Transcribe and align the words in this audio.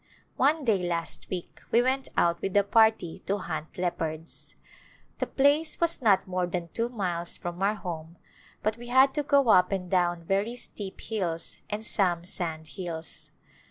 One 0.37 0.65
day 0.65 0.81
last 0.81 1.29
week 1.29 1.61
we 1.69 1.83
went 1.83 2.07
out 2.17 2.41
with 2.41 2.57
a 2.57 2.63
party 2.63 3.21
to 3.27 3.37
hunt 3.37 3.77
leopards. 3.77 4.55
The 5.19 5.27
place 5.27 5.79
was 5.79 6.01
not 6.01 6.25
more 6.27 6.47
than 6.47 6.69
two 6.69 6.89
miles 6.89 7.37
from 7.37 7.61
our 7.61 7.75
home 7.75 8.17
but 8.63 8.77
we 8.77 8.87
had 8.87 9.13
to 9.13 9.21
go 9.21 9.49
up 9.49 9.71
and 9.71 9.91
down 9.91 10.23
very 10.23 10.55
steep 10.55 10.99
hills 11.01 11.59
and 11.69 11.85
some 11.85 12.23
sand 12.23 12.69
hills. 12.69 13.29